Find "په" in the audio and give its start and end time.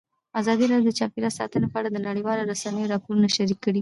1.71-1.77